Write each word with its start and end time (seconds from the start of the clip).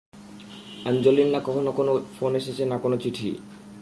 আঞ্জলির 0.85 1.29
না 1.33 1.39
কখনো 1.39 1.71
কোন 1.71 1.87
ফোন 2.19 2.31
এসেছে 2.35 2.63
না 2.65 2.77
কোন 2.77 2.93
চিঠি। 2.97 3.29